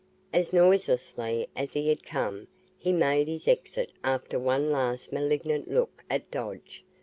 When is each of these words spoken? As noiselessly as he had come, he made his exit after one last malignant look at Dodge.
As 0.33 0.51
noiselessly 0.51 1.47
as 1.55 1.73
he 1.73 1.89
had 1.89 2.01
come, 2.03 2.47
he 2.75 2.91
made 2.91 3.27
his 3.27 3.47
exit 3.47 3.93
after 4.03 4.39
one 4.39 4.71
last 4.71 5.13
malignant 5.13 5.69
look 5.69 6.03
at 6.09 6.31
Dodge. 6.31 6.83